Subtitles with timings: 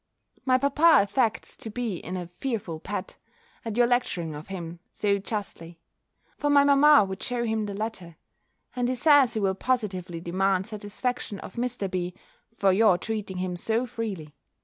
[0.45, 3.17] My papa affects to be in a fearful pet,
[3.63, 5.79] at your lecturing of him So justly;
[6.39, 8.17] for my mamma would show him the letter;
[8.75, 11.87] and he says he will positively demand satisfaction of Mr.
[11.87, 12.15] B.
[12.57, 14.33] for your treating him so freely.